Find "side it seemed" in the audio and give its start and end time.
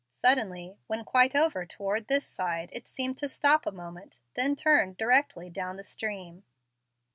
2.25-3.19